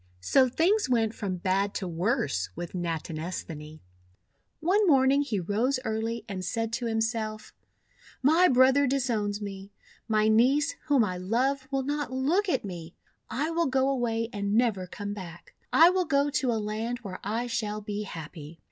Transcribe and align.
So 0.21 0.49
things 0.49 0.89
went 0.89 1.13
from 1.13 1.35
bad 1.37 1.75
to 1.75 1.87
worse 1.87 2.49
with 2.55 2.73
Nat 2.73 3.03
inesthani. 3.03 3.81
One 4.59 4.87
morning 4.87 5.21
he 5.21 5.39
rose 5.39 5.79
early 5.85 6.25
and 6.27 6.43
said 6.43 6.73
to 6.73 6.87
himself:— 6.87 7.53
'My 8.23 8.47
brother 8.47 8.87
disowns 8.87 9.43
me. 9.43 9.71
My 10.07 10.27
niece, 10.27 10.75
whom 10.87 11.03
I 11.03 11.17
love, 11.17 11.67
will 11.71 11.83
not 11.83 12.11
look 12.11 12.49
at 12.49 12.65
me. 12.65 12.95
I 13.29 13.51
will 13.51 13.67
go 13.67 13.87
away 13.89 14.29
and 14.33 14.55
never 14.55 14.87
come 14.87 15.13
back. 15.13 15.53
I 15.71 15.91
will 15.91 16.05
go 16.05 16.31
to 16.31 16.51
a 16.51 16.55
land 16.57 16.97
where 17.03 17.19
I 17.23 17.45
shall 17.45 17.79
be 17.79 18.01
happy." 18.01 18.59